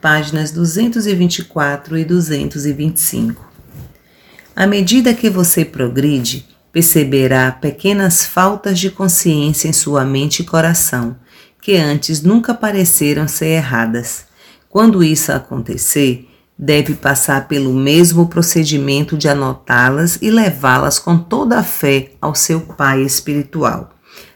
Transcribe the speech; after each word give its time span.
páginas 0.00 0.50
224 0.50 1.98
e 1.98 2.04
225. 2.04 3.50
À 4.56 4.66
medida 4.66 5.14
que 5.14 5.30
você 5.30 5.64
progride, 5.64 6.46
perceberá 6.72 7.50
pequenas 7.52 8.24
faltas 8.24 8.78
de 8.78 8.90
consciência 8.90 9.68
em 9.68 9.72
sua 9.72 10.04
mente 10.04 10.40
e 10.40 10.44
coração, 10.44 11.16
que 11.60 11.76
antes 11.76 12.22
nunca 12.22 12.54
pareceram 12.54 13.28
ser 13.28 13.46
erradas. 13.46 14.24
Quando 14.68 15.02
isso 15.02 15.32
acontecer, 15.32 16.28
deve 16.58 16.94
passar 16.94 17.48
pelo 17.48 17.72
mesmo 17.72 18.28
procedimento 18.28 19.16
de 19.16 19.28
anotá-las 19.28 20.18
e 20.20 20.30
levá-las 20.30 20.98
com 20.98 21.18
toda 21.18 21.58
a 21.58 21.62
fé 21.62 22.12
ao 22.20 22.34
seu 22.34 22.60
Pai 22.60 23.02
espiritual. 23.02 23.90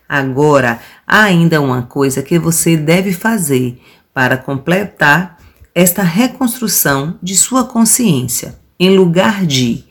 Agora, 0.08 0.80
há 1.06 1.22
ainda 1.24 1.60
uma 1.60 1.82
coisa 1.82 2.22
que 2.22 2.38
você 2.38 2.76
deve 2.76 3.12
fazer 3.12 3.80
para 4.12 4.36
completar 4.36 5.38
esta 5.74 6.02
reconstrução 6.02 7.18
de 7.20 7.34
sua 7.34 7.64
consciência. 7.64 8.58
Em 8.78 8.96
lugar 8.96 9.44
de 9.44 9.84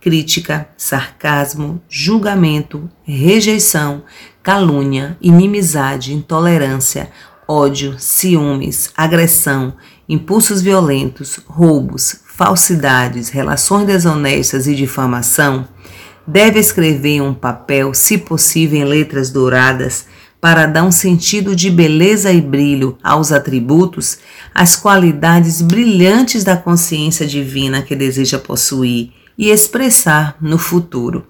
crítica, 0.00 0.68
sarcasmo, 0.76 1.82
julgamento, 1.88 2.88
rejeição, 3.02 4.04
calúnia, 4.42 5.18
inimizade, 5.20 6.14
intolerância, 6.14 7.10
ódio, 7.46 7.96
ciúmes, 7.98 8.90
agressão, 8.96 9.74
impulsos 10.08 10.62
violentos, 10.62 11.40
roubos, 11.46 12.20
falsidades, 12.26 13.28
relações 13.28 13.86
desonestas 13.86 14.66
e 14.66 14.74
difamação, 14.74 15.66
deve 16.26 16.58
escrever 16.58 17.20
um 17.20 17.34
papel, 17.34 17.92
se 17.92 18.16
possível 18.16 18.78
em 18.78 18.84
letras 18.84 19.30
douradas, 19.30 20.06
para 20.46 20.64
dar 20.64 20.84
um 20.84 20.92
sentido 20.92 21.56
de 21.56 21.68
beleza 21.68 22.30
e 22.30 22.40
brilho 22.40 22.96
aos 23.02 23.32
atributos, 23.32 24.18
as 24.54 24.76
qualidades 24.76 25.60
brilhantes 25.60 26.44
da 26.44 26.56
consciência 26.56 27.26
divina 27.26 27.82
que 27.82 27.96
deseja 27.96 28.38
possuir 28.38 29.10
e 29.36 29.50
expressar 29.50 30.36
no 30.40 30.56
futuro. 30.56 31.26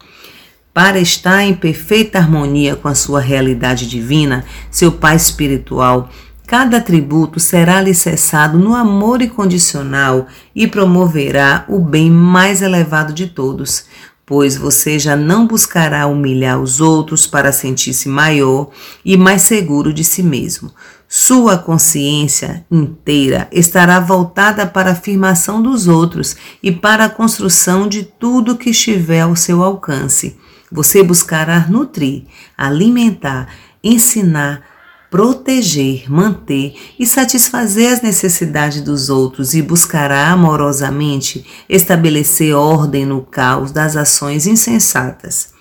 Para 0.74 1.00
estar 1.00 1.42
em 1.42 1.54
perfeita 1.54 2.18
harmonia 2.18 2.76
com 2.76 2.88
a 2.88 2.94
sua 2.94 3.18
realidade 3.18 3.88
divina, 3.88 4.44
seu 4.70 4.92
Pai 4.92 5.16
espiritual, 5.16 6.10
cada 6.46 6.76
atributo 6.76 7.40
será 7.40 7.78
alicerçado 7.78 8.58
no 8.58 8.74
amor 8.74 9.22
incondicional 9.22 10.26
e 10.54 10.66
promoverá 10.66 11.64
o 11.68 11.78
bem 11.78 12.10
mais 12.10 12.60
elevado 12.60 13.14
de 13.14 13.28
todos, 13.28 13.86
pois 14.26 14.56
você 14.56 14.98
já 14.98 15.14
não 15.14 15.46
buscará 15.46 16.04
humilhar 16.08 16.60
os 16.60 16.80
outros 16.80 17.28
para 17.28 17.52
sentir-se 17.52 18.08
maior 18.08 18.70
e 19.04 19.16
mais 19.16 19.42
seguro 19.42 19.92
de 19.92 20.02
si 20.02 20.20
mesmo. 20.20 20.72
Sua 21.08 21.56
consciência 21.56 22.66
inteira 22.68 23.48
estará 23.52 24.00
voltada 24.00 24.66
para 24.66 24.90
a 24.90 24.92
afirmação 24.92 25.62
dos 25.62 25.86
outros 25.86 26.36
e 26.60 26.72
para 26.72 27.04
a 27.04 27.08
construção 27.08 27.86
de 27.88 28.02
tudo 28.02 28.56
que 28.56 28.70
estiver 28.70 29.20
ao 29.20 29.36
seu 29.36 29.62
alcance. 29.62 30.36
Você 30.72 31.04
buscará 31.04 31.68
nutrir, 31.68 32.24
alimentar, 32.58 33.48
ensinar, 33.84 34.64
proteger, 35.10 36.10
manter 36.10 36.74
e 36.98 37.06
satisfazer 37.06 37.92
as 37.92 38.02
necessidades 38.02 38.80
dos 38.80 39.08
outros 39.08 39.54
e 39.54 39.62
buscará 39.62 40.28
amorosamente 40.28 41.46
estabelecer 41.68 42.54
ordem 42.54 43.06
no 43.06 43.22
caos 43.22 43.70
das 43.70 43.96
ações 43.96 44.46
insensatas. 44.46 45.54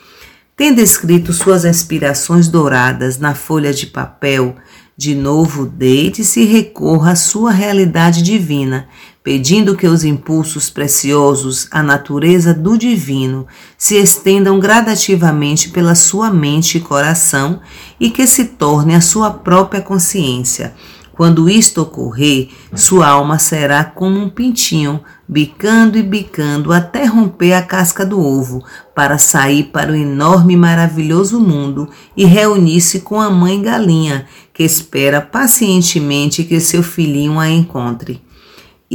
Tendo 0.57 0.79
escrito 0.79 1.33
suas 1.33 1.65
aspirações 1.65 2.47
douradas 2.47 3.17
na 3.17 3.35
folha 3.35 3.73
de 3.73 3.87
papel, 3.87 4.55
de 4.97 5.13
novo 5.13 5.65
deite-se 5.65 6.41
e 6.41 6.45
recorra 6.45 7.11
à 7.11 7.15
sua 7.15 7.51
realidade 7.51 8.21
divina, 8.21 8.87
pedindo 9.25 9.75
que 9.75 9.87
os 9.87 10.03
impulsos 10.03 10.69
preciosos, 10.69 11.67
a 11.71 11.81
natureza 11.81 12.53
do 12.53 12.77
divino, 12.77 13.47
se 13.75 13.95
estendam 13.95 14.59
gradativamente 14.59 15.69
pela 15.69 15.95
sua 15.95 16.29
mente 16.29 16.77
e 16.77 16.81
coração 16.81 17.59
e 17.99 18.11
que 18.11 18.27
se 18.27 18.45
torne 18.45 18.93
a 18.93 19.01
sua 19.01 19.31
própria 19.31 19.81
consciência 19.81 20.75
quando 21.15 21.49
isto 21.49 21.81
ocorrer, 21.81 22.49
sua 22.75 23.07
alma 23.07 23.39
será 23.39 23.85
como 23.85 24.19
um 24.19 24.29
pintinho, 24.29 24.99
bicando 25.25 25.97
e 25.97 26.03
bicando 26.03 26.73
até 26.73 27.05
romper 27.05 27.53
a 27.53 27.61
casca 27.61 28.05
do 28.05 28.19
ovo, 28.19 28.61
para 28.93 29.17
sair 29.17 29.63
para 29.71 29.93
o 29.93 29.95
enorme 29.95 30.55
e 30.55 30.57
maravilhoso 30.57 31.39
mundo 31.39 31.89
e 32.17 32.25
reunir-se 32.25 32.99
com 32.99 33.21
a 33.21 33.29
mãe 33.29 33.61
galinha, 33.61 34.25
que 34.53 34.63
espera 34.63 35.21
pacientemente 35.21 36.43
que 36.43 36.59
seu 36.59 36.83
filhinho 36.83 37.39
a 37.39 37.49
encontre. 37.49 38.24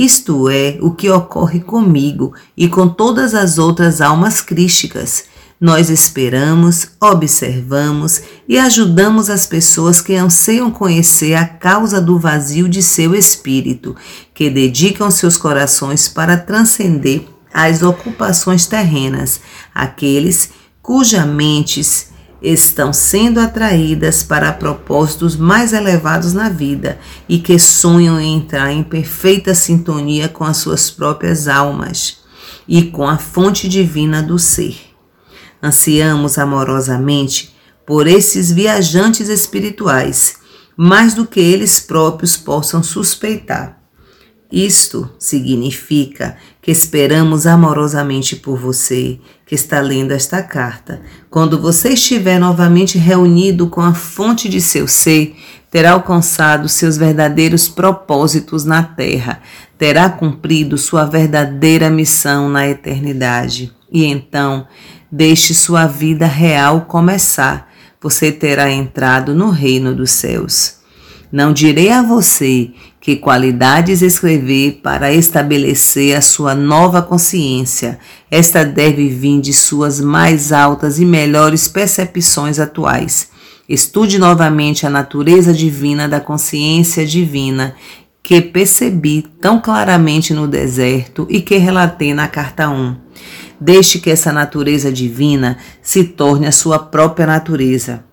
Isto 0.00 0.48
é 0.48 0.78
o 0.80 0.92
que 0.92 1.10
ocorre 1.10 1.60
comigo 1.60 2.32
e 2.56 2.66
com 2.68 2.88
todas 2.88 3.34
as 3.34 3.58
outras 3.58 4.00
almas 4.00 4.40
crísticas. 4.40 5.24
Nós 5.60 5.90
esperamos, 5.90 6.92
observamos 6.98 8.22
e 8.48 8.56
ajudamos 8.56 9.28
as 9.28 9.44
pessoas 9.44 10.00
que 10.00 10.14
anseiam 10.14 10.70
conhecer 10.70 11.34
a 11.34 11.44
causa 11.44 12.00
do 12.00 12.18
vazio 12.18 12.66
de 12.66 12.82
seu 12.82 13.14
espírito, 13.14 13.94
que 14.32 14.48
dedicam 14.48 15.10
seus 15.10 15.36
corações 15.36 16.08
para 16.08 16.38
transcender 16.38 17.26
as 17.52 17.82
ocupações 17.82 18.66
terrenas, 18.66 19.38
aqueles 19.74 20.48
cujas 20.80 21.26
mentes 21.26 22.06
estão 22.42 22.92
sendo 22.92 23.38
atraídas 23.38 24.22
para 24.22 24.52
propósitos 24.52 25.36
mais 25.36 25.72
elevados 25.72 26.32
na 26.32 26.48
vida 26.48 26.98
e 27.28 27.38
que 27.38 27.58
sonham 27.58 28.20
em 28.20 28.36
entrar 28.36 28.72
em 28.72 28.82
perfeita 28.82 29.54
sintonia 29.54 30.28
com 30.28 30.44
as 30.44 30.56
suas 30.56 30.90
próprias 30.90 31.48
almas 31.48 32.18
e 32.66 32.84
com 32.84 33.06
a 33.06 33.18
fonte 33.18 33.68
divina 33.68 34.22
do 34.22 34.38
ser. 34.38 34.76
Ansiamos 35.62 36.38
amorosamente 36.38 37.54
por 37.84 38.06
esses 38.06 38.50
viajantes 38.50 39.28
espirituais, 39.28 40.36
mais 40.76 41.12
do 41.12 41.26
que 41.26 41.40
eles 41.40 41.80
próprios 41.80 42.36
possam 42.36 42.82
suspeitar. 42.82 43.79
Isto 44.50 45.08
significa 45.18 46.36
que 46.60 46.70
esperamos 46.70 47.46
amorosamente 47.46 48.34
por 48.36 48.58
você 48.58 49.18
que 49.46 49.54
está 49.54 49.80
lendo 49.80 50.12
esta 50.12 50.42
carta. 50.42 51.00
Quando 51.30 51.60
você 51.60 51.90
estiver 51.90 52.38
novamente 52.38 52.98
reunido 52.98 53.68
com 53.68 53.80
a 53.80 53.94
fonte 53.94 54.48
de 54.48 54.60
seu 54.60 54.88
ser, 54.88 55.36
terá 55.70 55.92
alcançado 55.92 56.68
seus 56.68 56.96
verdadeiros 56.96 57.68
propósitos 57.68 58.64
na 58.64 58.82
terra, 58.82 59.40
terá 59.78 60.10
cumprido 60.10 60.76
sua 60.76 61.04
verdadeira 61.04 61.88
missão 61.88 62.48
na 62.48 62.68
eternidade. 62.68 63.72
E 63.92 64.04
então 64.04 64.66
Deixe 65.12 65.54
sua 65.54 65.86
vida 65.86 66.24
real 66.26 66.82
começar. 66.82 67.68
Você 68.00 68.30
terá 68.30 68.70
entrado 68.70 69.34
no 69.34 69.50
reino 69.50 69.92
dos 69.92 70.12
céus. 70.12 70.76
Não 71.32 71.52
direi 71.52 71.90
a 71.90 72.00
você 72.00 72.70
que 73.00 73.16
qualidades 73.16 74.02
escrever 74.02 74.80
para 74.82 75.12
estabelecer 75.12 76.14
a 76.14 76.20
sua 76.20 76.54
nova 76.54 77.00
consciência. 77.00 77.98
Esta 78.30 78.62
deve 78.62 79.08
vir 79.08 79.40
de 79.40 79.54
suas 79.54 80.00
mais 80.00 80.52
altas 80.52 80.98
e 80.98 81.04
melhores 81.06 81.66
percepções 81.66 82.58
atuais. 82.58 83.30
Estude 83.66 84.18
novamente 84.18 84.86
a 84.86 84.90
natureza 84.90 85.54
divina 85.54 86.06
da 86.06 86.20
consciência 86.20 87.06
divina 87.06 87.74
que 88.22 88.40
percebi 88.40 89.22
tão 89.40 89.58
claramente 89.60 90.34
no 90.34 90.46
deserto 90.46 91.26
e 91.30 91.40
que 91.40 91.56
relatei 91.56 92.12
na 92.12 92.28
carta 92.28 92.68
1. 92.68 92.96
Deixe 93.58 93.98
que 93.98 94.10
essa 94.10 94.32
natureza 94.32 94.92
divina 94.92 95.56
se 95.80 96.04
torne 96.04 96.46
a 96.46 96.52
sua 96.52 96.78
própria 96.78 97.26
natureza. 97.26 98.09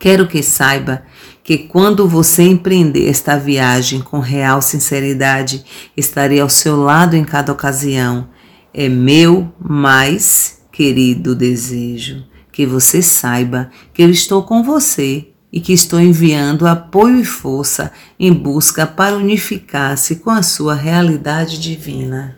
Quero 0.00 0.26
que 0.26 0.42
saiba 0.42 1.02
que 1.44 1.58
quando 1.58 2.08
você 2.08 2.42
empreender 2.42 3.06
esta 3.06 3.36
viagem 3.36 4.00
com 4.00 4.18
real 4.18 4.62
sinceridade, 4.62 5.62
estarei 5.94 6.40
ao 6.40 6.48
seu 6.48 6.82
lado 6.82 7.14
em 7.14 7.22
cada 7.22 7.52
ocasião. 7.52 8.26
É 8.72 8.88
meu 8.88 9.52
mais 9.60 10.62
querido 10.72 11.34
desejo 11.34 12.24
que 12.50 12.64
você 12.64 13.02
saiba 13.02 13.70
que 13.92 14.02
eu 14.02 14.08
estou 14.08 14.42
com 14.42 14.62
você 14.62 15.28
e 15.52 15.60
que 15.60 15.74
estou 15.74 16.00
enviando 16.00 16.66
apoio 16.66 17.20
e 17.20 17.24
força 17.24 17.92
em 18.18 18.32
busca 18.32 18.86
para 18.86 19.18
unificar-se 19.18 20.16
com 20.16 20.30
a 20.30 20.42
sua 20.42 20.74
realidade 20.74 21.60
divina. 21.60 22.28